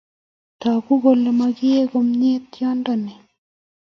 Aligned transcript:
Tagu 0.61 0.93
kole 1.01 1.29
makiyei 1.39 1.89
komyei 1.91 2.39
tyondo 2.53 2.93
nin 3.03 3.23